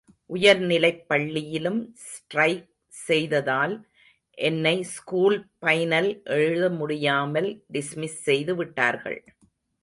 உயர்நிலைப் 0.25 1.01
பள்ளியிலும் 1.07 1.93
ஸ்ட்ரைக் 2.05 2.63
செய்ததால் 2.87 3.75
என்னை 4.37 4.75
ஸ்கூல் 4.95 5.37
பைனல் 5.61 6.23
எழுத 6.37 6.69
முடியாமல் 6.79 7.49
டிஸ்மிஸ்செய்து 7.73 8.55
விட்டார்கள். 8.55 9.19